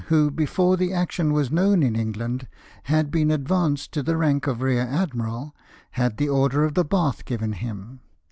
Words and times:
who 0.07 0.31
before 0.31 0.77
the 0.77 0.91
action 0.91 1.31
was 1.31 1.51
known 1.51 1.83
in 1.83 1.95
England 1.95 2.47
had 2.85 3.11
been 3.11 3.29
advanced 3.29 3.91
to 3.91 4.01
the 4.01 4.17
rank 4.17 4.47
of 4.47 4.59
rear 4.59 4.81
admiral, 4.81 5.55
had 5.91 6.17
the 6.17 6.27
Order 6.27 6.63
of 6.65 6.73
the 6.73 6.83
Bath 6.83 7.23
given 7.23 7.53
him. 7.53 7.99